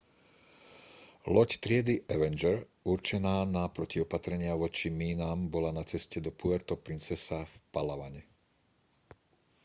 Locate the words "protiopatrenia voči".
3.77-4.87